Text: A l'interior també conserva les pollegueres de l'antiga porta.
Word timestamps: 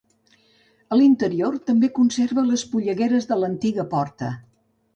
A 0.93 0.97
l'interior 0.99 1.59
també 1.67 1.91
conserva 1.99 2.47
les 2.49 2.65
pollegueres 2.73 3.31
de 3.33 3.41
l'antiga 3.43 3.89
porta. 3.95 4.35